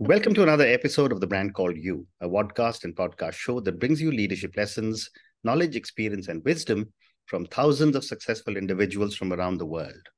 [0.00, 3.80] Welcome to another episode of The Brand Called You, a podcast and podcast show that
[3.80, 5.10] brings you leadership lessons,
[5.42, 6.92] knowledge, experience, and wisdom
[7.26, 10.08] from thousands of successful individuals from around the world.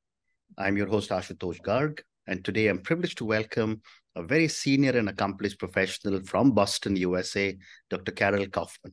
[0.58, 3.80] I'm your host, Ashutosh Garg, and today I'm privileged to welcome
[4.16, 7.56] a very senior and accomplished professional from Boston, USA,
[7.88, 8.12] Dr.
[8.12, 8.92] Carol Kauffman.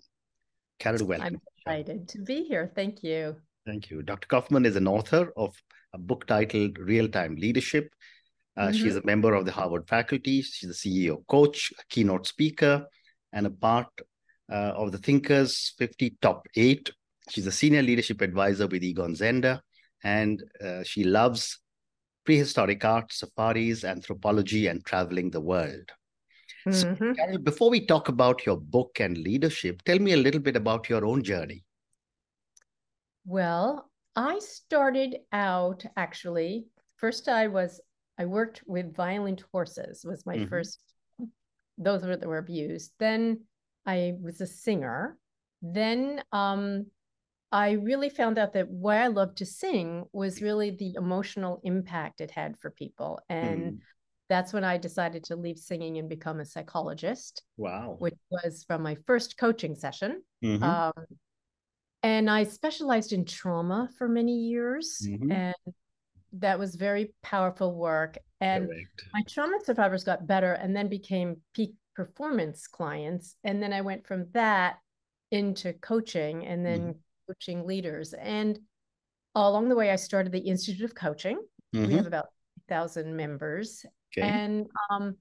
[0.79, 1.25] Carol, welcome.
[1.25, 2.71] I'm excited to be here.
[2.75, 3.35] Thank you.
[3.65, 4.03] Thank you.
[4.03, 4.29] Dr.
[4.29, 5.53] Kauffman is an author of
[5.93, 7.93] a book titled Real Time Leadership
[8.57, 8.77] uh, mm-hmm.
[8.77, 10.41] She's a member of the Harvard faculty.
[10.41, 12.85] She's a CEO coach, a keynote speaker,
[13.31, 13.87] and a part
[14.51, 16.91] uh, of the Thinkers 50 Top 8.
[17.29, 19.59] She's a senior leadership advisor with Egon Zehnder,
[20.03, 21.59] and uh, she loves
[22.25, 25.91] prehistoric art, safaris, anthropology, and traveling the world.
[26.67, 26.71] Mm-hmm.
[26.71, 30.55] So, Carol, before we talk about your book and leadership, tell me a little bit
[30.55, 31.63] about your own journey.
[33.25, 37.79] Well, I started out actually, first I was
[38.17, 40.47] I worked with violent horses was my mm-hmm.
[40.47, 40.79] first
[41.77, 42.91] those were that were abused.
[42.99, 43.41] Then
[43.85, 45.17] I was a singer.
[45.61, 46.87] Then um,
[47.51, 52.21] I really found out that why I loved to sing was really the emotional impact
[52.21, 53.19] it had for people.
[53.29, 53.77] And mm.
[54.27, 57.43] that's when I decided to leave singing and become a psychologist.
[57.57, 57.95] Wow.
[57.99, 60.23] Which was from my first coaching session.
[60.43, 60.63] Mm-hmm.
[60.63, 61.05] Um,
[62.03, 65.01] and I specialized in trauma for many years.
[65.07, 65.31] Mm-hmm.
[65.31, 65.55] And
[66.33, 68.17] that was very powerful work.
[68.41, 69.03] And Correct.
[69.13, 73.35] my trauma survivors got better and then became peak performance clients.
[73.43, 74.77] And then I went from that
[75.31, 77.31] into coaching and then mm-hmm.
[77.31, 78.13] coaching leaders.
[78.13, 78.59] And
[79.35, 81.39] along the way, I started the Institute of Coaching.
[81.75, 81.87] Mm-hmm.
[81.87, 82.27] We have about
[82.67, 83.85] 1,000 members.
[84.17, 84.27] Okay.
[84.27, 85.15] And um,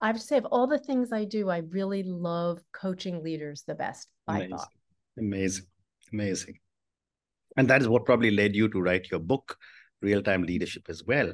[0.00, 3.64] I have to say, of all the things I do, I really love coaching leaders
[3.66, 4.56] the best by Amazing.
[4.56, 4.66] far.
[5.18, 5.66] Amazing.
[6.12, 6.58] Amazing.
[7.56, 9.56] And that is what probably led you to write your book,
[10.00, 11.32] real time leadership as well.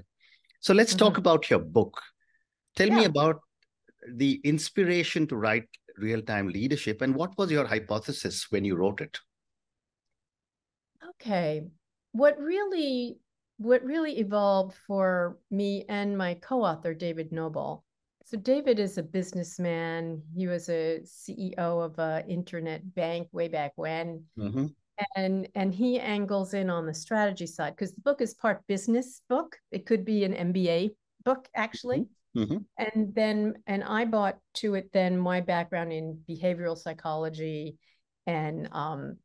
[0.60, 1.04] So let's mm-hmm.
[1.04, 2.00] talk about your book.
[2.76, 2.96] Tell yeah.
[2.96, 3.40] me about
[4.14, 9.00] the inspiration to write real time leadership and what was your hypothesis when you wrote
[9.00, 9.18] it?
[11.10, 11.62] Okay.
[12.12, 13.18] What really
[13.58, 17.84] what really evolved for me and my co-author David Noble.
[18.24, 20.22] So David is a businessman.
[20.34, 24.24] He was a CEO of an internet bank way back when.
[24.36, 24.66] Mm-hmm
[25.16, 29.22] and and he angles in on the strategy side because the book is part business
[29.28, 30.90] book it could be an mba
[31.24, 32.06] book actually
[32.36, 32.58] mm-hmm.
[32.78, 37.76] and then and i bought to it then my background in behavioral psychology
[38.26, 39.16] and um,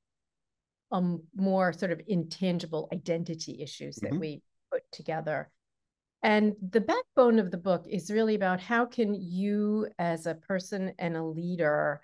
[0.92, 4.20] um more sort of intangible identity issues that mm-hmm.
[4.20, 4.42] we
[4.72, 5.50] put together
[6.22, 10.94] and the backbone of the book is really about how can you as a person
[10.98, 12.02] and a leader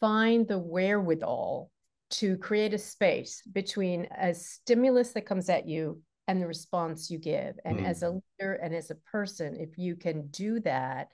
[0.00, 1.70] find the wherewithal
[2.12, 7.18] to create a space between a stimulus that comes at you and the response you
[7.18, 7.58] give.
[7.64, 7.86] And mm.
[7.86, 11.08] as a leader and as a person, if you can do that,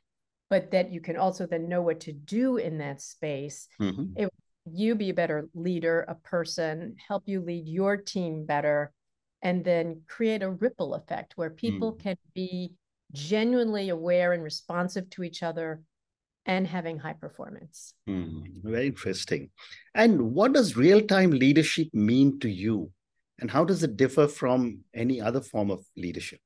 [0.51, 4.07] but that you can also then know what to do in that space, mm-hmm.
[4.17, 4.29] it
[4.71, 8.93] you be a better leader, a person, help you lead your team better,
[9.41, 12.01] and then create a ripple effect where people mm.
[12.01, 12.73] can be
[13.13, 15.81] genuinely aware and responsive to each other
[16.49, 17.93] and having high performance.
[18.09, 19.51] Mm, very interesting.
[19.95, 22.91] And what does real time leadership mean to you?
[23.39, 26.41] And how does it differ from any other form of leadership?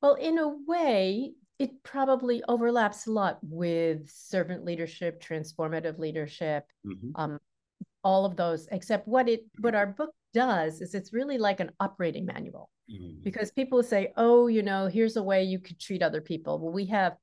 [0.00, 7.10] Well, in a way, it probably overlaps a lot with servant leadership, transformative leadership, mm-hmm.
[7.16, 7.38] um,
[8.02, 8.68] all of those.
[8.70, 13.22] Except what it what our book does is it's really like an operating manual mm-hmm.
[13.22, 16.72] because people say, "Oh, you know, here's a way you could treat other people." Well,
[16.72, 17.16] we have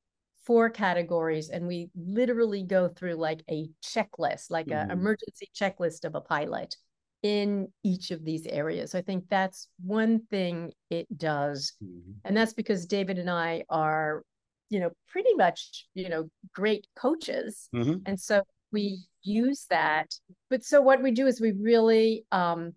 [0.50, 4.90] four categories and we literally go through like a checklist like mm-hmm.
[4.90, 6.76] an emergency checklist of a pilot
[7.22, 12.14] in each of these areas i think that's one thing it does mm-hmm.
[12.26, 14.24] and that's because david and i are
[14.72, 17.98] you know pretty much you know great coaches mm-hmm.
[18.08, 20.08] and so we use that
[20.50, 22.72] but so what we do is we really um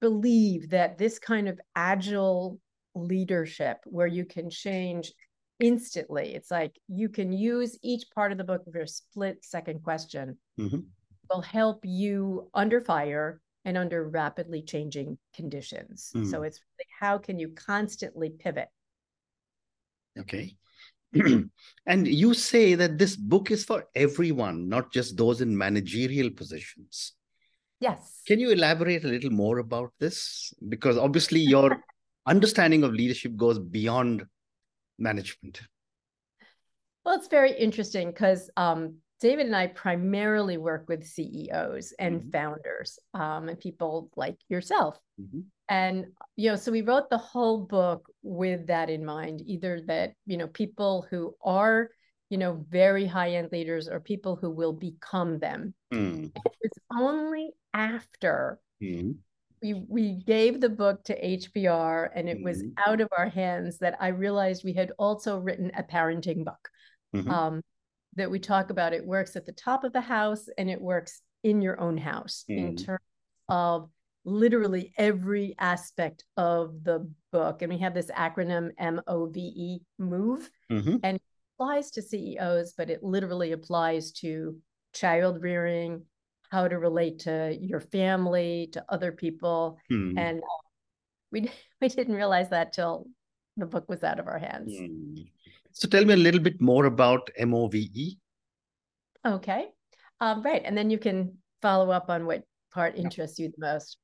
[0.00, 2.58] believe that this kind of agile
[2.96, 5.12] leadership where you can change
[5.60, 6.34] instantly.
[6.34, 10.38] It's like you can use each part of the book for a split second question.
[10.58, 10.80] Mm-hmm.
[11.30, 16.12] Will help you under fire and under rapidly changing conditions.
[16.14, 16.30] Mm-hmm.
[16.30, 18.68] So it's really how can you constantly pivot?
[20.18, 20.56] Okay.
[21.86, 27.14] and you say that this book is for everyone, not just those in managerial positions.
[27.80, 28.22] Yes.
[28.26, 30.52] Can you elaborate a little more about this?
[30.68, 31.82] Because obviously, your
[32.26, 34.24] understanding of leadership goes beyond
[34.98, 35.62] management?
[37.04, 42.32] Well, it's very interesting because um, David and I primarily work with CEOs and Mhm.
[42.32, 44.98] founders um, and people like yourself.
[45.20, 45.44] Mhm.
[45.68, 46.06] And,
[46.36, 50.36] you know, so we wrote the whole book with that in mind, either that, you
[50.36, 51.90] know, people who are,
[52.28, 55.74] you know, very high end leaders or people who will become them.
[55.92, 56.32] Mm.
[56.60, 59.16] It's only after Mm.
[59.62, 62.72] We, we gave the book to HBR and it was Mhm.
[62.86, 66.68] out of our hands that I realized we had also written a parenting book
[67.14, 67.30] Mhm.
[67.30, 67.62] um,
[68.16, 68.92] that we talk about.
[68.92, 72.44] It works at the top of the house and it works in your own house
[72.48, 72.84] in Mm.
[72.84, 73.04] terms
[73.48, 73.90] of
[74.24, 77.62] literally every aspect of the book.
[77.62, 81.00] And we have this acronym M O V E, MOVE, Mhm.
[81.02, 81.22] and it
[81.54, 84.60] applies to CEOs, but it literally applies to
[84.92, 86.04] child rearing,
[86.50, 89.78] how to relate to your family, to other people.
[89.90, 90.18] Mm.
[90.18, 90.62] And uh,
[91.32, 91.50] we,
[91.80, 93.06] we didn't realize that till
[93.56, 94.72] the book was out of our hands.
[94.72, 95.26] Mm.
[95.72, 98.16] So tell me a little bit more about MOVE.
[99.26, 99.66] Okay.
[100.20, 100.62] Um, right.
[100.64, 103.98] And then you can follow up on what part interests you the most.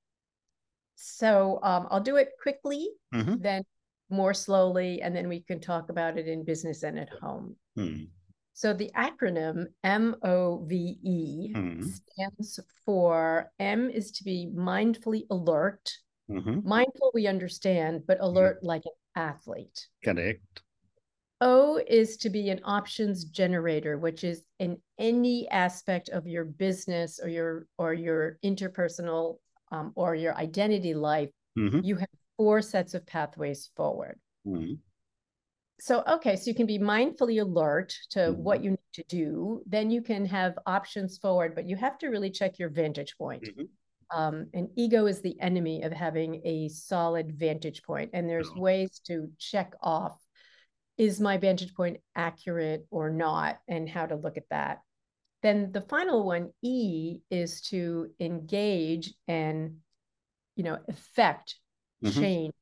[0.94, 3.42] So um, I'll do it quickly, Mhm.
[3.42, 3.62] then
[4.10, 7.56] more slowly, and then we can talk about it in business and at home.
[7.78, 8.08] Mm.
[8.54, 11.00] So the acronym MOVE
[11.54, 11.84] Mhm.
[11.84, 15.90] stands for M is to be mindfully alert.
[16.28, 16.62] Mhm.
[16.64, 19.88] Mindful, we understand, but alert like an athlete.
[20.04, 20.62] Correct.
[21.40, 27.18] O is to be an options generator, which is in any aspect of your business
[27.20, 29.38] or your or your interpersonal
[29.72, 31.30] um, or your identity life.
[31.58, 31.82] Mhm.
[31.82, 34.20] You have four sets of pathways forward.
[35.84, 39.64] So, okay, so you can be mindfully alert to what you need to do.
[39.66, 43.42] Then you can have options forward, but you have to really check your vantage point.
[43.42, 43.68] Mhm.
[44.12, 48.10] Um, and ego is the enemy of having a solid vantage point.
[48.12, 48.62] And there's Sure.
[48.62, 50.24] ways to check off
[50.98, 54.82] is my vantage point accurate or not, and how to look at that.
[55.42, 59.82] Then the final one, E, is to engage and,
[60.54, 61.58] you know, affect
[62.04, 62.20] Mhm.
[62.20, 62.54] change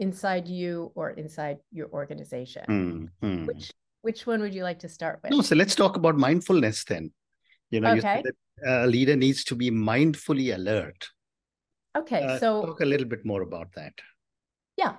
[0.00, 2.64] inside you or inside your organization.
[2.68, 3.08] Mm.
[3.22, 3.46] Mm.
[3.46, 3.70] Which
[4.02, 5.30] which one would you like to start with?
[5.30, 7.12] No, so let's talk about mindfulness then.
[7.70, 8.00] You know, Okay.
[8.00, 11.06] said that a leader needs to be mindfully alert.
[11.94, 13.92] Okay, Uh, so talk a little bit more about that.
[14.76, 14.96] Yeah.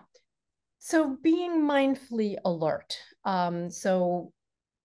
[0.79, 2.97] So being mindfully alert.
[3.25, 4.31] Um, so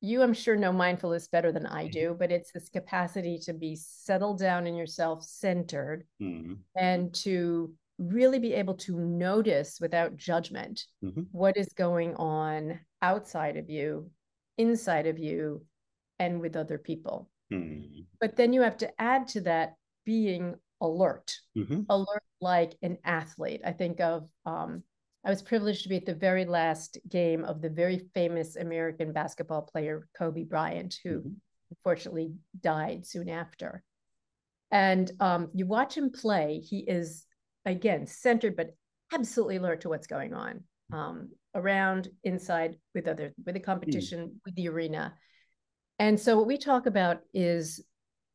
[0.00, 3.76] you, I'm sure, know mindfulness better than I do, but it's this capacity to be
[3.76, 6.58] settled down in yourself, centered, Mm.
[6.76, 11.26] and to really be able to notice without judgment Mhm.
[11.32, 14.10] what is going on outside of you,
[14.58, 15.66] inside of you,
[16.18, 17.30] and with other people.
[17.52, 18.06] Mm.
[18.20, 21.86] But then you have to add to that being alert Mhm.
[21.88, 23.62] alert like an athlete.
[23.64, 24.84] I think of um,
[25.24, 29.12] I was privileged to be at the very last game of the very famous American
[29.12, 31.36] basketball player Kobe Bryant, who Mhm.
[31.70, 33.82] unfortunately died soon after.
[34.70, 37.25] And um, you watch him play; he is
[37.66, 38.74] again centered, but
[39.12, 44.54] absolutely alert to what's going on um, around, inside, with other, with the competition, with
[44.54, 45.14] the arena.
[45.98, 47.84] And so, what we talk about is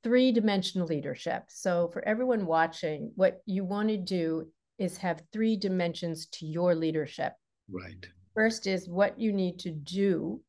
[0.03, 1.43] three dimensional leadership.
[1.47, 4.47] So, for everyone watching, what you want to do
[4.77, 7.33] is have three dimensions to your leadership.
[7.69, 8.05] Right.
[8.33, 10.41] First is what you need to do.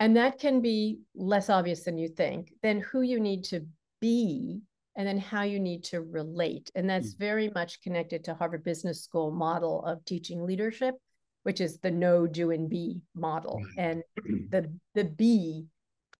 [0.00, 2.52] And that can be less obvious than you think.
[2.62, 3.66] Then, who you need to
[4.00, 4.60] be,
[4.96, 6.70] and then how you need to relate.
[6.74, 7.18] And that's mm.
[7.18, 10.94] very much connected to Harvard Business School model of teaching leadership,
[11.42, 13.60] which is the know, do, and be model.
[13.76, 13.86] Right.
[13.86, 14.02] And
[14.50, 15.66] the the be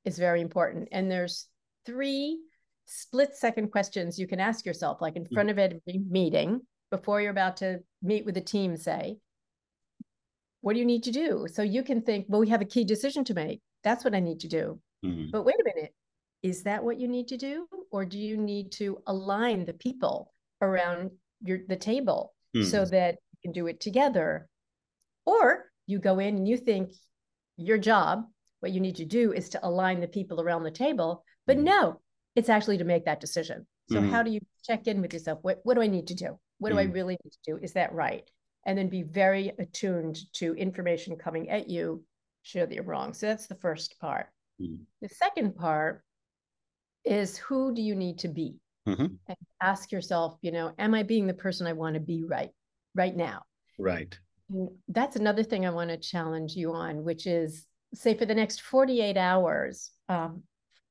[0.04, 0.88] is very important.
[0.92, 1.46] And there's
[1.86, 2.38] three
[2.86, 5.32] split second questions you can ask yourself, like in mm.
[5.32, 9.16] front of every meeting before you're about to meet with a team, say,
[10.60, 11.46] what do you need to do?
[11.52, 13.60] So you can think, well, we have a key decision to make.
[13.82, 14.80] That's what I need to do.
[15.04, 15.30] Mm.
[15.30, 15.92] But wait a minute,
[16.42, 17.66] is that what you need to do?
[17.94, 22.90] Or do you need to align the people around your the table so Mm.
[22.90, 24.48] that you can do it together?
[25.24, 26.92] Or you go in and you think
[27.56, 28.24] your job,
[28.58, 31.62] what you need to do is to align the people around the table, but Mhm.
[31.72, 32.00] no,
[32.34, 33.64] it's actually to make that decision.
[33.92, 34.08] So Mhm.
[34.10, 35.38] how do you check in with yourself?
[35.42, 36.30] What what do I need to do?
[36.58, 37.58] What do I really need to do?
[37.58, 38.28] Is that right?
[38.66, 42.04] And then be very attuned to information coming at you,
[42.42, 43.14] show that you're wrong.
[43.14, 44.26] So that's the first part.
[44.60, 44.84] Mm.
[45.00, 46.02] The second part
[47.04, 48.56] is who do you need to be?
[48.86, 49.18] Mhm.
[49.26, 52.50] And ask yourself, you know, am I being the person I want to be right
[52.94, 53.42] right now?
[53.78, 54.18] Right.
[54.50, 58.34] And that's another thing I want to challenge you on, which is say for the
[58.34, 60.42] next 48 hours, um,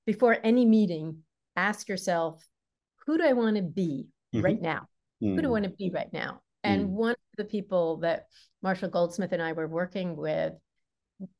[0.05, 1.23] before any meeting,
[1.55, 2.43] ask yourself,
[3.05, 4.87] who do I want to be right now?
[5.21, 5.51] Who do I Mm.
[5.51, 6.41] want to be right now?
[6.63, 6.89] And Mm.
[6.89, 8.27] one of the people that
[8.61, 10.53] Marshall Goldsmith and I were working with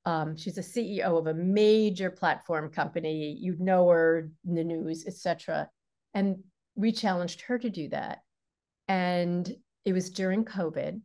[0.05, 3.37] um, she's a CEO of a major platform company.
[3.39, 5.69] You'd know her in the news, etc.
[6.13, 6.37] And
[6.75, 8.19] we challenged her to do that.
[8.87, 9.51] And
[9.85, 11.01] it was during COVID.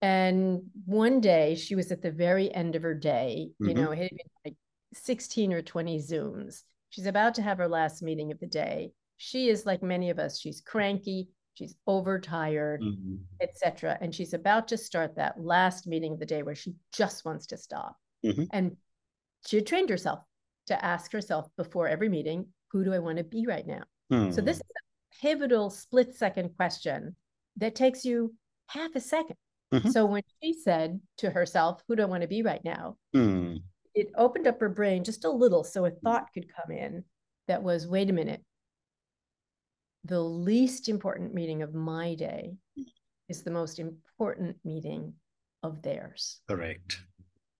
[0.00, 3.68] And one day she was at the very end of her day, mm-hmm.
[3.68, 4.56] you know, it had been like
[4.94, 6.62] 16 or 20 Zooms.
[6.90, 8.92] She's about to have her last meeting of the day.
[9.16, 13.16] She is like many of us, she's cranky, she's overtired, mm-hmm.
[13.40, 13.96] etc.
[14.00, 17.46] And she's about to start that last meeting of the day where she just wants
[17.46, 17.96] to stop.
[18.24, 18.44] Mm-hmm.
[18.52, 18.76] And
[19.46, 20.20] she had trained herself
[20.66, 23.82] to ask herself before every meeting, who do I want to be right now?
[24.12, 24.32] Mm-hmm.
[24.32, 27.16] So this is a pivotal split second question
[27.56, 28.34] that takes you
[28.68, 29.34] half a 2nd
[29.72, 29.90] mm-hmm.
[29.90, 32.96] So when she said to herself, who do I want to be right now?
[33.14, 33.62] Mm.
[33.94, 37.04] It opened up her brain just a little so a thought could come in
[37.48, 38.42] that was, wait a minute,
[40.04, 42.54] the least important meeting of my day
[43.28, 45.14] is the most important meeting
[45.62, 46.40] of theirs.
[46.48, 47.00] Correct.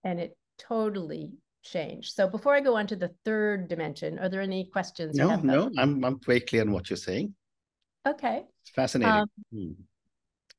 [0.04, 1.32] And it totally
[1.62, 2.14] changed.
[2.14, 5.16] So before I go on to the third dimension, are there any questions?
[5.16, 7.34] No, no, I'm I'm very clear on what you're saying.
[8.06, 8.44] Okay.
[8.62, 9.12] It's fascinating.
[9.12, 9.72] Um, hmm.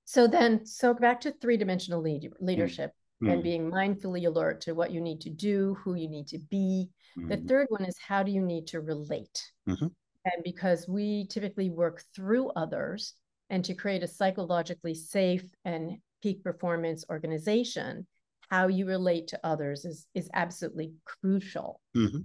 [0.05, 2.91] So then, so back to three-dimensional lead, leadership
[3.23, 3.31] mm.
[3.31, 6.89] and being mindfully alert to what you need to do, who you need to be.
[7.17, 7.29] Mm.
[7.29, 9.51] The third one is how do you need to relate?
[9.67, 9.87] Mm-hmm.
[10.25, 13.13] And because we typically work through others
[13.49, 18.05] and to create a psychologically safe and peak performance organization,
[18.53, 21.81] how you relate to others is, is absolutely crucial.
[21.97, 22.19] Mm-hmm.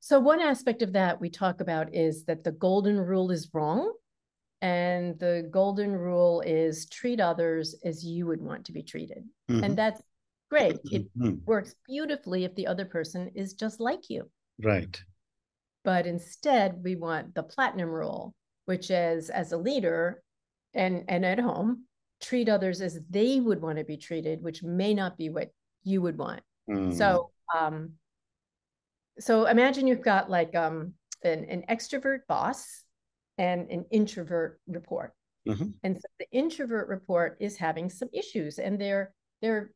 [0.00, 3.92] So, one aspect of that we talk about is that the golden rule is wrong.
[4.62, 9.24] And the golden rule is treat others as you would want to be treated.
[9.50, 9.64] Mm-hmm.
[9.64, 10.02] And that's
[10.50, 10.78] great.
[10.92, 11.44] It mm-hmm.
[11.44, 14.30] works beautifully if the other person is just like you.
[14.62, 15.02] Right.
[15.84, 20.22] But instead, we want the platinum rule, which is as a leader
[20.74, 21.84] and, and at home,
[22.20, 25.50] treat others as they would want to be treated, which may not be what
[25.82, 26.40] you would want.
[26.68, 26.96] Mm.
[26.96, 27.92] So, um,
[29.18, 32.84] so imagine you've got like um, an, an extrovert boss
[33.38, 35.12] and an introvert report.
[35.48, 35.68] Mm-hmm.
[35.82, 39.72] And so the introvert report is having some issues and they're they're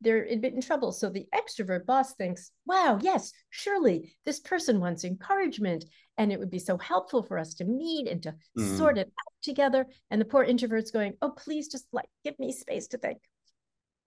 [0.00, 0.92] they're a bit in trouble.
[0.92, 5.84] So the extrovert boss thinks, wow, yes, surely this person wants encouragement
[6.18, 8.76] and it would be so helpful for us to meet and to mm.
[8.76, 9.86] sort it out together.
[10.10, 13.18] And the poor introvert's going, oh, please just like give me space to think.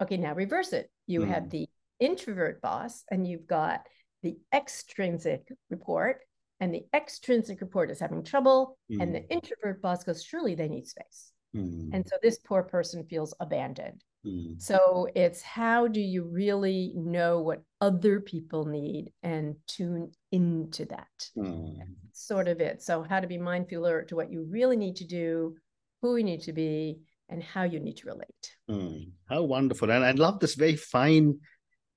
[0.02, 0.90] Okay, now reverse it.
[1.08, 1.28] You mm.
[1.28, 1.68] have the
[2.00, 3.88] introvert boss and you've got
[4.24, 6.22] the extrinsic report
[6.60, 9.02] and the extrinsic report is having trouble mm.
[9.02, 9.28] and the mm.
[9.30, 11.32] introvert boss goes, surely they need space.
[11.56, 11.92] Mm.
[11.94, 14.04] And so this poor person feels abandoned.
[14.26, 14.62] Mm.
[14.62, 21.30] So it's how do you really know what other people need and tune into that?
[21.38, 21.78] Mm.
[22.14, 22.82] Sort of it.
[22.82, 25.56] So how to be mindful to what you really need to do,
[26.02, 28.52] who you need to be, and how you need to relate.
[28.70, 29.12] Mm.
[29.30, 29.92] How wonderful.
[29.92, 31.40] And I love this very fine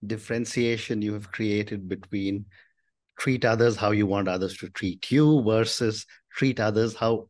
[0.06, 2.47] differentiation you have created between
[3.18, 7.28] treat others how you want others to treat you versus treat others how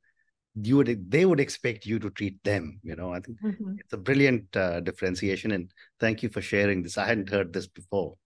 [0.55, 3.75] you would they would expect you to treat them you know i think mm-hmm.
[3.79, 7.67] it's a brilliant uh, differentiation and thank you for sharing this i hadn't heard this
[7.67, 8.17] before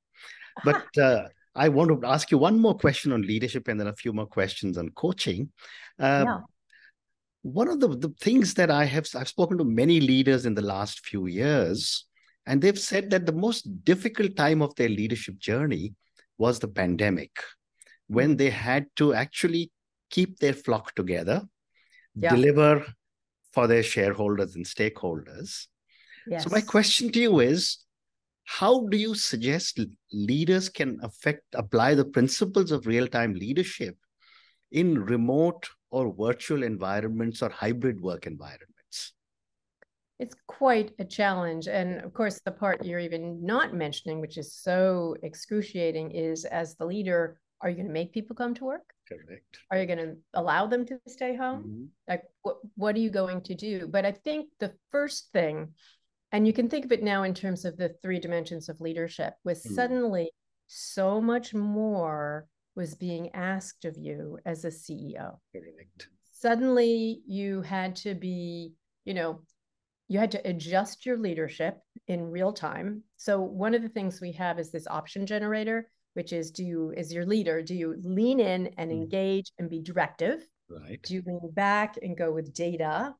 [0.64, 1.24] but uh,
[1.54, 4.26] i want to ask you one more question on leadership and then a few more
[4.26, 5.50] questions on coaching
[5.98, 6.38] uh, yeah.
[7.42, 10.62] one of the, the things that i have i've spoken to many leaders in the
[10.62, 12.06] last few years
[12.46, 15.94] and they've said that the most difficult time of their leadership journey
[16.38, 17.30] was the pandemic
[18.08, 18.36] when mm-hmm.
[18.36, 19.70] they had to actually
[20.10, 21.42] keep their flock together
[22.14, 22.34] yeah.
[22.34, 22.84] deliver
[23.52, 25.66] for their shareholders and stakeholders.
[26.26, 26.44] Yes.
[26.44, 27.78] So my question to you is
[28.44, 29.80] how do you suggest
[30.12, 33.96] leaders can affect apply the principles of real-time leadership
[34.70, 39.12] in remote or virtual environments or hybrid work environments?
[40.18, 41.66] It's quite a challenge.
[41.66, 46.76] And of course, the part you're even not mentioning, which is so excruciating, is as
[46.76, 48.92] the leader, are you going to make people come to work?
[49.26, 49.58] Correct.
[49.70, 51.62] Are you going to allow them to stay home?
[51.62, 51.84] Mm-hmm.
[52.08, 53.86] Like, what, what are you going to do?
[53.86, 55.68] But I think the first thing,
[56.30, 59.34] and you can think of it now in terms of the three dimensions of leadership,
[59.44, 59.74] was mm-hmm.
[59.74, 60.30] suddenly
[60.66, 65.38] so much more was being asked of you as a CEO.
[65.52, 66.08] Correct.
[66.32, 68.72] Suddenly you had to be,
[69.04, 69.42] you know,
[70.08, 71.78] you had to adjust your leadership
[72.08, 73.02] in real time.
[73.16, 76.92] So one of the things we have is this option generator which is do you
[76.96, 78.94] as your leader do you lean in and mm.
[78.94, 83.14] engage and be directive right do you lean back and go with data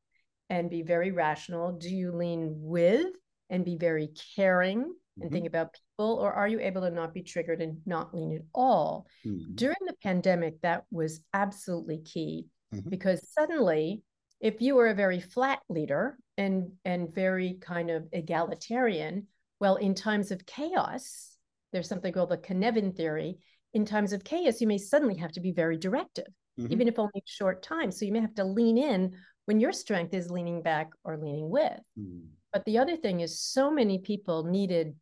[0.50, 3.06] and be very rational do you lean with
[3.50, 5.32] and be very caring and mm-hmm.
[5.32, 8.42] think about people or are you able to not be triggered and not lean at
[8.54, 9.54] all mm-hmm.
[9.54, 12.88] during the pandemic that was absolutely key mm-hmm.
[12.88, 14.02] because suddenly
[14.40, 19.26] if you were a very flat leader and and very kind of egalitarian
[19.60, 21.31] well in times of chaos
[21.72, 23.38] there's something called the Cynefin theory.
[23.74, 26.26] In times of chaos, you may suddenly have to be very directive,
[26.58, 26.72] mm-hmm.
[26.72, 27.90] even if only short time.
[27.90, 29.12] So you may have to lean in
[29.46, 31.80] when your strength is leaning back or leaning with.
[31.98, 32.26] Mm-hmm.
[32.52, 34.94] But the other thing is, so many people needed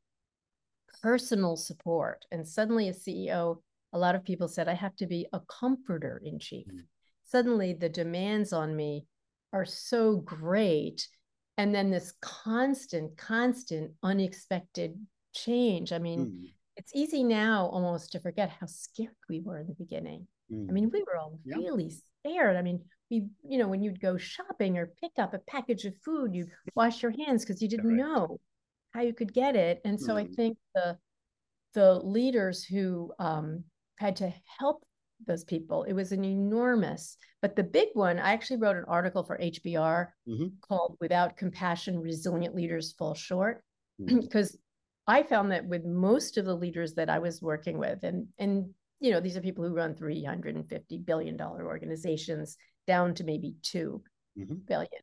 [1.03, 2.25] personal support.
[2.31, 3.57] And suddenly, as CEO,
[3.93, 6.67] a lot of people said, I have to be a comforter in chief.
[6.69, 6.79] Mm-hmm.
[7.25, 9.07] Suddenly, the demands on me
[9.53, 11.09] are so great.
[11.59, 14.95] And then this constant, constant, unexpected
[15.35, 15.93] change.
[15.93, 16.53] I mean, mm.
[16.81, 20.27] It's easy now almost to forget how scared we were in the beginning.
[20.51, 20.67] Mm.
[20.71, 21.57] I mean, we were all yeah.
[21.57, 21.93] really
[22.25, 22.57] scared.
[22.57, 25.93] I mean, we, you know, when you'd go shopping or pick up a package of
[26.03, 27.99] food, you'd wash your hands because you didn't Correct.
[27.99, 28.41] know
[28.93, 29.83] how you could get it.
[29.85, 30.25] And so mm.
[30.25, 30.97] I think the
[31.75, 33.63] the leaders who um,
[33.97, 34.83] had to help
[35.27, 37.17] those people, it was an enormous.
[37.43, 40.47] But the big one, I actually wrote an article for HBR mm-hmm.
[40.67, 43.63] called "Without Compassion, Resilient Leaders Fall Short,"
[44.05, 44.57] because
[45.11, 48.71] I found that with most of the leaders that I was working with, and and
[49.01, 54.01] you know these are people who run 350 billion dollar organizations down to maybe 2
[54.39, 54.55] mm-hmm.
[54.69, 55.03] billion.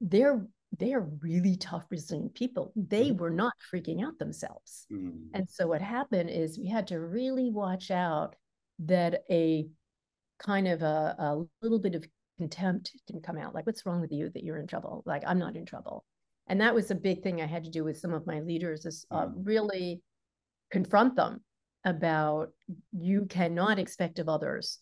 [0.00, 0.44] They're
[0.76, 2.72] they're really tough, resilient people.
[2.74, 3.18] They mm-hmm.
[3.18, 4.86] were not freaking out themselves.
[4.92, 5.28] Mm-hmm.
[5.34, 8.34] And so what happened is we had to really watch out
[8.80, 9.68] that a
[10.40, 12.04] kind of a, a little bit of
[12.36, 13.54] contempt didn't come out.
[13.54, 15.04] Like, what's wrong with you that you're in trouble?
[15.06, 16.04] Like, I'm not in trouble
[16.48, 18.86] and that was a big thing i had to do with some of my leaders
[18.86, 19.42] is uh, mm-hmm.
[19.44, 20.02] really
[20.70, 21.40] confront them
[21.84, 22.50] about
[22.92, 24.80] you cannot expect of others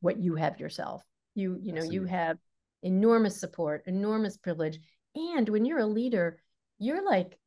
[0.00, 1.02] what you have yourself
[1.34, 1.94] you you know Absolutely.
[1.94, 2.38] you have
[2.82, 4.78] enormous support enormous privilege
[5.14, 6.38] and when you're a leader
[6.78, 7.38] you're like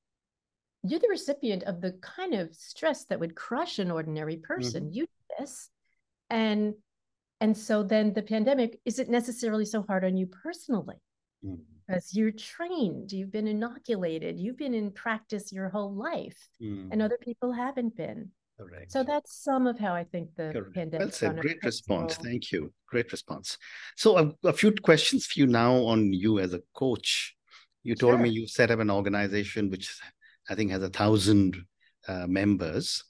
[0.84, 4.94] you're the recipient of the kind of stress that would crush an ordinary person mm-hmm.
[4.94, 5.70] you do this
[6.30, 6.74] and
[7.40, 11.07] and so then the pandemic isn't necessarily so hard on you personally mm-hmm
[11.42, 16.90] because you're trained, you've been inoculated, you've been in practice your whole life, mm.
[16.92, 18.32] and other people haven't been.
[18.60, 18.92] Correct.
[18.92, 20.74] So that's some of how I think the Correct.
[20.74, 21.00] pandemic.
[21.00, 21.40] Well said.
[21.40, 22.16] Great response.
[22.16, 22.74] Thank you.
[22.88, 23.58] Great response.
[23.96, 27.36] So a, a, few questions for you now on you as a coach.
[27.84, 28.20] You told sure.
[28.20, 29.96] me you set up an organization which
[30.50, 31.58] I think has a thousand
[32.08, 33.04] uh, members.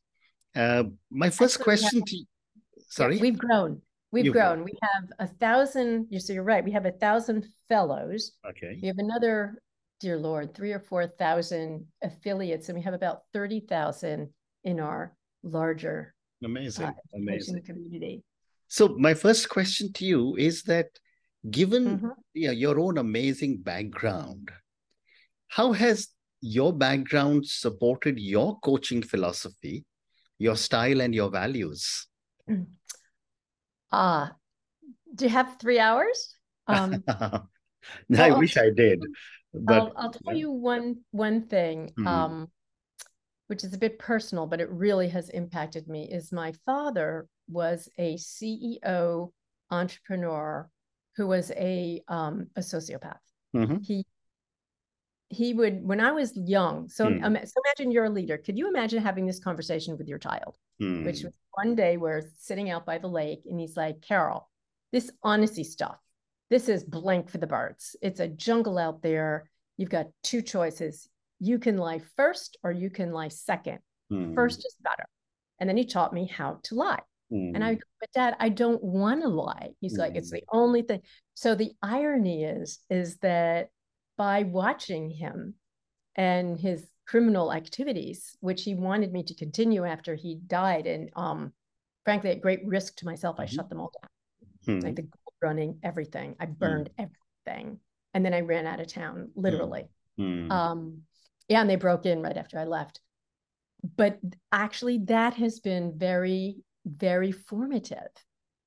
[0.54, 2.26] Uh, my first question to you,
[2.90, 3.82] sorry, we've grown.
[4.12, 4.64] We've You've grown.
[4.64, 6.08] We have a thousand.
[6.10, 6.64] You so you're right.
[6.64, 8.32] We have a thousand fellows.
[8.48, 8.80] Okay.
[8.82, 9.62] We have another,
[10.00, 14.30] dear Lord, three or four thousand affiliates, and we have about thirty thousand
[14.64, 18.24] in our larger amazing, uh, amazing community.
[18.68, 20.88] So my first question to you is that,
[21.50, 22.10] given mm-hmm.
[22.34, 24.52] yeah, your own amazing background,
[25.48, 26.08] how has
[26.42, 29.86] your background supported your coaching philosophy,
[30.38, 32.08] your style, and your values?
[32.50, 32.68] Mm.
[33.92, 34.34] Ah, uh,
[35.16, 36.36] do you have three hours?
[36.68, 37.04] Um,
[38.10, 39.02] no, I wish I did.
[39.54, 42.08] But I'll, I'll tell you one one thing, mm-hmm.
[42.08, 42.48] um,
[43.48, 46.10] which is a bit personal, but it really has impacted me.
[46.12, 49.32] Is my father was a CEO
[49.72, 50.70] entrepreneur
[51.16, 53.18] who was a um, a sociopath.
[53.56, 53.78] Mm-hmm.
[53.82, 54.06] He
[55.30, 56.90] he would when I was young.
[56.90, 57.24] So, mm.
[57.24, 58.38] um, so imagine you're a leader.
[58.38, 60.58] Could you imagine having this conversation with your child?
[60.82, 61.06] Mm.
[61.06, 64.50] Which was one day we're sitting out by the lake, and he's like, "Carol,
[64.92, 65.98] this honesty stuff.
[66.50, 67.96] This is blank for the birds.
[68.02, 69.50] It's a jungle out there.
[69.76, 71.10] You've got two choices.
[71.40, 73.80] You can lie first, or you can lie second.
[74.12, 74.34] Mm.
[74.36, 75.06] First is better."
[75.60, 77.02] And then he taught me how to lie.
[77.30, 77.80] And I, hmm.
[78.00, 79.72] but dad, I don't want to lie.
[79.82, 80.38] He's like, it's hmm.
[80.38, 81.02] the only thing.
[81.34, 83.68] So the irony is, is that
[84.18, 85.54] by watching him
[86.16, 90.88] and his criminal activities, which he wanted me to continue after he died.
[90.88, 91.54] And um,
[92.04, 93.56] frankly, at great risk to myself, I mm-hmm.
[93.56, 94.80] shut them all down.
[94.80, 94.86] Hmm.
[94.86, 96.36] Like the gold running, everything.
[96.40, 96.54] I hmm.
[96.54, 97.06] burned hmm.
[97.06, 97.80] everything.
[98.14, 99.86] And then I ran out of town, literally.
[100.18, 100.52] Hmm.
[100.52, 101.02] Um,
[101.48, 103.00] yeah, and they broke in right after I left.
[103.96, 104.20] But
[104.52, 108.10] actually, that has been very, very formative.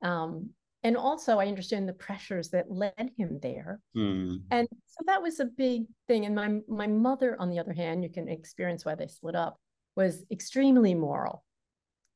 [0.02, 0.50] Um,
[0.82, 4.40] and also i understand the pressures that led him there mm.
[4.50, 8.02] and so that was a big thing and my my mother on the other hand
[8.02, 9.58] you can experience why they split up
[9.96, 11.44] was extremely moral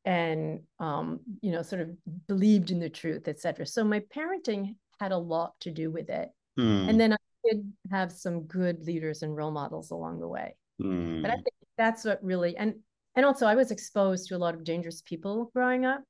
[0.05, 1.91] and um, you know sort of
[2.27, 6.31] believed in the truth etc so my parenting had a lot to do with it
[6.59, 6.89] mm.
[6.89, 11.23] and then i did have some good leaders and role models along the way mm.
[11.23, 12.75] but i think that's what really and
[13.17, 16.03] and also i was exposed to a lot of dangerous people growing up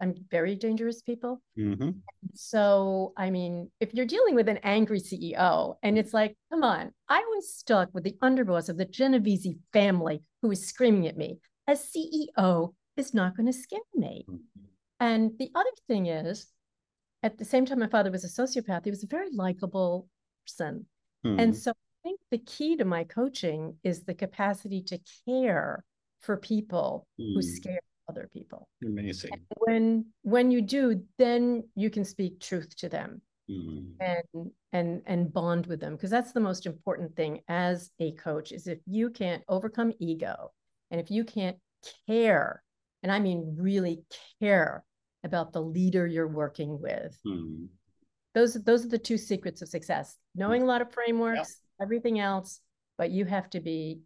[0.00, 1.42] I'm very dangerous people.
[1.58, 1.90] Mm-hmm.
[2.34, 6.92] So, I mean, if you're dealing with an angry CEO and it's like, come on,
[7.08, 11.38] I was stuck with the underboss of the Genovese family who was screaming at me.
[11.68, 14.24] A CEO is not going to scare me.
[14.28, 14.64] Mm-hmm.
[15.00, 16.46] And the other thing is,
[17.22, 18.84] at the same time, my father was a sociopath.
[18.84, 20.08] He was a very likable
[20.46, 20.86] person.
[21.24, 21.40] Mm-hmm.
[21.40, 25.84] And so I think the key to my coaching is the capacity to care
[26.20, 27.44] for people who Mm.
[27.44, 28.68] scare other people.
[28.84, 29.32] Amazing.
[29.64, 30.82] When when you do,
[31.18, 33.94] then you can speak truth to them Mm.
[34.00, 38.52] and and and bond with them because that's the most important thing as a coach
[38.52, 40.52] is if you can't overcome ego
[40.90, 41.56] and if you can't
[42.06, 42.62] care
[43.02, 43.96] and i mean really
[44.40, 44.84] care
[45.24, 47.66] about the leader you're working with Mm.
[48.36, 51.50] those those are the two secrets of success knowing a lot of frameworks
[51.84, 52.60] everything else
[52.98, 53.98] but you have to be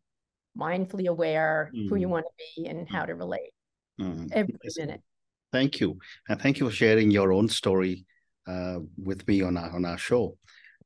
[0.56, 2.14] mindfully aware who you Mm.
[2.16, 3.52] want to be and how to relate
[4.00, 4.30] Mm.
[4.32, 4.86] every Amazing.
[4.86, 5.02] minute
[5.52, 8.06] Thank you, and thank you for sharing your own story
[8.48, 10.36] uh, with me on our on our show.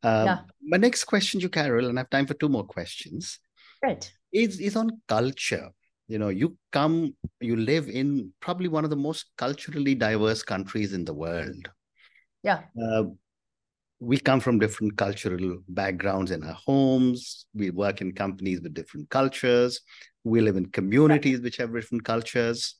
[0.03, 0.38] Um, Yeah.
[0.62, 3.38] My next question, to you Carol, and I have time for two more questions.
[3.83, 5.71] right Is is on culture.
[6.07, 10.92] You know, you come, you live in probably one of the most culturally diverse countries
[10.92, 11.68] in the world.
[12.42, 13.05] yeah Uh,
[14.01, 17.47] we come from different cultural backgrounds in our homes.
[17.55, 19.81] We work in companies with different cultures.
[20.25, 22.77] We live in communities which have different cultures.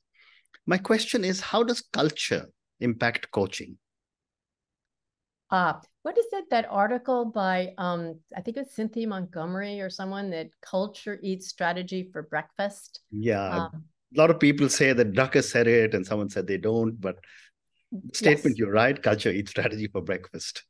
[0.69, 2.45] My question is how does culture
[2.79, 3.79] impact coaching?
[5.49, 10.29] Uh, what is it, that article by, um, I think it's Cynthia Montgomery or someone
[10.29, 13.01] that culture eats strategy for breakfast?
[13.09, 16.59] Yeah, Um, a lot of people say that Drucker said it and someone said they
[16.59, 17.15] don't, but
[18.13, 18.57] statement yes.
[18.59, 20.65] you're right, culture eats strategy for breakfast.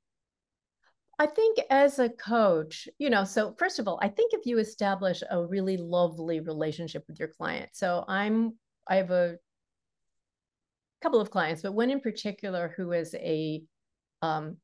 [1.20, 4.60] I think as a coach, you know, so first of all, I think if you
[4.60, 7.72] establish a really lovely relationship with your client.
[7.74, 8.54] So I'm,
[8.88, 9.36] I have a
[11.02, 13.64] couple of clients, but one in particular who is a,
[14.22, 14.58] um,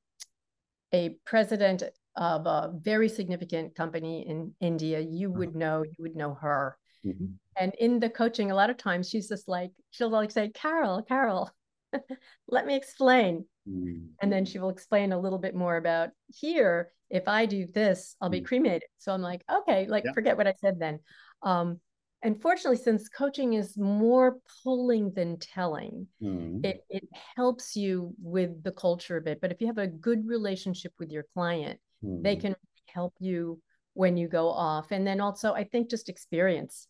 [0.93, 1.83] a president
[2.15, 4.99] of a very significant company in India.
[4.99, 6.77] You would know, you would know her.
[7.05, 7.33] Mhm.
[7.57, 11.01] And in the coaching, a lot of times she's just like, she'll like say, Carol,
[11.03, 11.49] Carol,
[12.47, 13.45] let me explain.
[13.67, 14.09] Mm.
[14.21, 18.15] And then she will explain a little bit more about here, if I do this,
[18.19, 18.45] I'll be Mm.
[18.45, 18.89] cremated.
[18.97, 20.13] So I'm like, okay, like Yeah.
[20.13, 20.99] forget what I said then.
[21.43, 21.79] Um,
[22.25, 26.65] unfortunately, since coaching is more pulling than telling, Mm.
[26.65, 29.39] it, it helps you with the culture a bit.
[29.39, 32.41] But if you have a good relationship with your client, they Mm.
[32.41, 32.55] can
[32.87, 33.61] help you
[33.93, 34.91] when you go off.
[34.91, 36.87] And then also, I think just experience.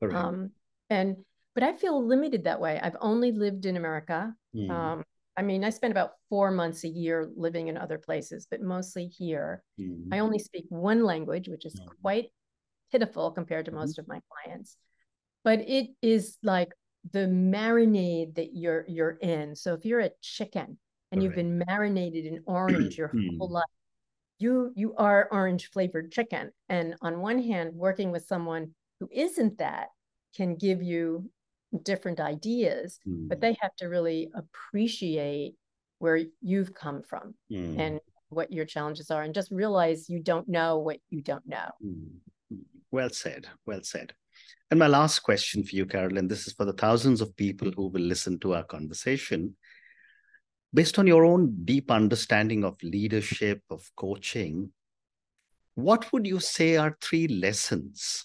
[0.00, 0.16] Correct.
[0.16, 0.50] Um,
[0.88, 1.16] and
[1.54, 2.78] but I feel limited that way.
[2.78, 4.34] I've only lived in America.
[4.54, 4.70] Mm.
[4.70, 5.04] Um,
[5.38, 9.06] I mean, I spend about four months a year living in other places, but mostly
[9.06, 9.62] here.
[9.78, 10.08] Mm.
[10.12, 11.86] I only speak one language, which is Mm.
[12.02, 12.26] quite
[12.90, 13.74] pitiful compared to Mhm.
[13.76, 14.76] most of my clients.
[15.44, 16.72] But it is like
[17.12, 19.54] the marinade that you're you're in.
[19.54, 20.78] So if you're a chicken
[21.12, 23.64] and you've been marinated in orange your whole life,
[24.38, 26.50] you you are orange flavored chicken.
[26.68, 29.88] And on one hand, working with someone who isn't that
[30.34, 31.30] can give you
[31.82, 33.40] different ideas, but Mm.
[33.40, 35.54] they have to really appreciate
[35.98, 37.78] where you've come from Mm.
[37.80, 41.70] and what your challenges are and just realize you don't know what you don't know.
[41.82, 42.20] Mm.
[42.96, 43.46] Well said.
[43.66, 44.14] Well said.
[44.70, 47.70] And my last question for you, Carol, and this is for the thousands of people
[47.76, 49.54] who will listen to our conversation.
[50.72, 54.72] Based on your own deep understanding of leadership, of coaching,
[55.74, 58.24] what would you say are three lessons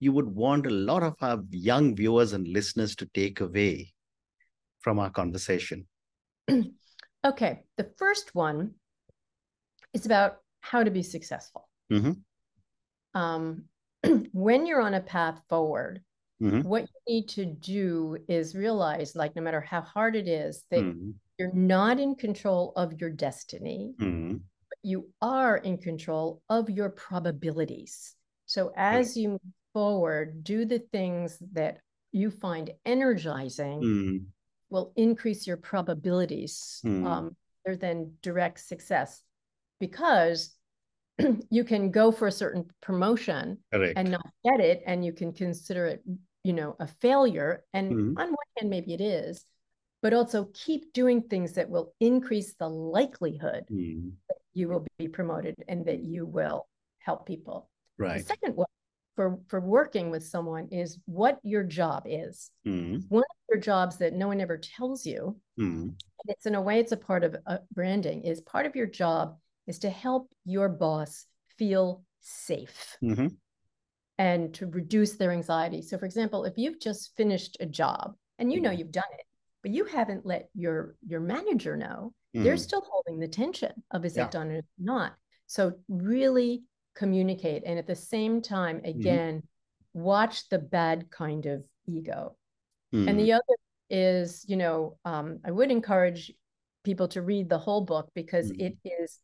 [0.00, 3.92] you would want a lot of our young viewers and listeners to take away
[4.80, 5.86] from our conversation?
[7.24, 8.74] Okay, the first one
[9.92, 11.68] is about how to be successful.
[11.92, 12.22] Mhm.
[13.14, 13.64] Um,
[14.32, 16.02] when you're on a path forward,
[16.40, 16.64] Mhm.
[16.64, 20.84] what you need to do is realize, like, no matter how hard it is, that
[20.84, 21.14] Mhm.
[21.38, 24.42] you're not in control of your destiny, Mhm.
[24.68, 28.14] but you are in control of your probabilities.
[28.46, 29.40] So as you move
[29.72, 31.80] forward, do the things that
[32.12, 34.26] you find energizing Mm.
[34.70, 37.04] will increase your probabilities Mm.
[37.06, 39.22] um, rather than direct success
[39.78, 40.57] because
[41.50, 43.94] you can go for a certain promotion Correct.
[43.98, 46.02] and not get it and you can consider it
[46.44, 48.08] you know a failure and Mhm.
[48.20, 49.44] on one hand maybe it is
[50.00, 54.12] but also keep doing things that will increase the likelihood Mm.
[54.54, 58.24] you will be promoted and that you will help people the Right.
[58.26, 58.66] second one
[59.16, 63.02] for for working with someone is what your job is Mm.
[63.08, 65.82] one of your jobs that no one ever tells you Mm.
[66.20, 68.86] and it's in a way it's a part of uh, branding is part of your
[68.86, 69.36] job
[69.68, 71.26] is to help your boss
[71.58, 73.36] feel safe Mhm.
[74.18, 78.52] and to reduce their anxiety so for example if you've just finished a job and
[78.52, 78.78] you know Mhm.
[78.78, 79.24] you've done it
[79.62, 82.58] but you haven't let your your manager know they're Mhm.
[82.68, 84.24] still holding the tension of is Yeah.
[84.24, 89.00] it done or not so really communicate and at the same time Mm-hmm.
[89.00, 89.42] again
[89.92, 92.36] watch the bad kind of ego
[92.92, 93.24] and Mm.
[93.24, 93.56] the other
[93.90, 96.32] is, you know, um, I would encourage
[96.84, 99.18] people to read the whole book because it is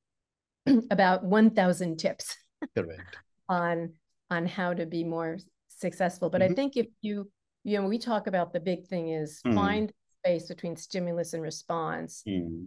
[0.91, 2.37] about 1,000 tips
[2.77, 3.17] Correct.
[3.49, 3.93] on
[4.31, 6.31] on how to be more successful.
[6.31, 6.53] But mm-hmm.
[6.53, 7.31] I think if you,
[7.63, 9.55] you know, we talk about the big thing is mm.
[9.55, 9.93] find
[10.25, 12.67] space between stimulus and response, mm.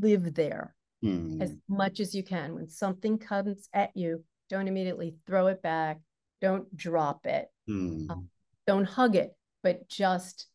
[0.00, 1.40] live there mm.
[1.40, 2.54] as much as you can.
[2.54, 6.00] When something comes at you, don't immediately throw it back,
[6.40, 8.28] don't drop it, um,
[8.66, 10.46] don't hug it, but just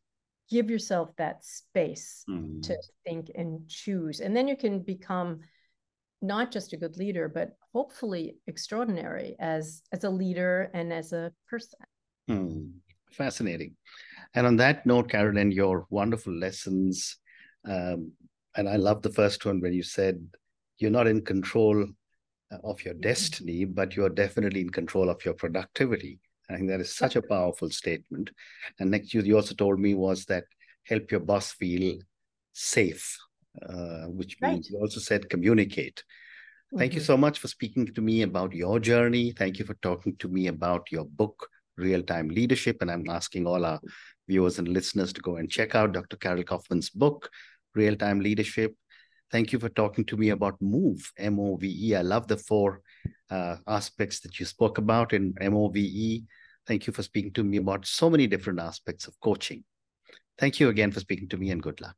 [0.50, 2.62] give yourself that space mm.
[2.64, 4.20] to think and choose.
[4.20, 5.40] And then you can become
[6.22, 11.32] not just a good leader, but hopefully extraordinary as as a leader and as a
[11.48, 11.80] person.
[12.30, 12.72] Mm.
[13.12, 13.76] Fascinating.
[14.34, 17.18] And on that note, Carolyn, your wonderful lessons.
[17.68, 18.14] Um,
[18.56, 20.26] and I love the first one when you said
[20.78, 21.86] you're not in control
[22.52, 26.20] uh, of your destiny, but you're definitely in control of your productivity.
[26.50, 28.32] I think that is such a powerful statement.
[28.80, 30.46] And next, you, you also told me was that
[30.84, 32.00] help your boss feel
[32.54, 33.18] safe,
[33.62, 36.04] uh, which means you also said communicate.
[36.78, 37.00] Thank mm-hmm.
[37.00, 39.32] you so much for speaking to me about your journey.
[39.32, 42.78] Thank you for talking to me about your book, Real Time Leadership.
[42.82, 43.80] And I'm asking all our
[44.28, 46.16] viewers and listeners to go and check out Dr.
[46.16, 47.30] Carol Kauffman's book,
[47.76, 48.74] Real Time Leadership.
[49.32, 51.96] Thank you for talking to me about MOVE, M O V E.
[51.96, 52.82] I love the four
[53.30, 56.24] uh, aspects that you spoke about in M O V E.
[56.68, 59.64] Thank you for speaking to me about so many different aspects of coaching.
[60.38, 61.98] Thank you again for speaking to me and good luck.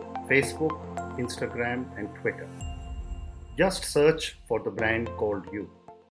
[0.31, 0.77] Facebook,
[1.17, 2.47] Instagram, and Twitter.
[3.57, 5.69] Just search for the brand called You.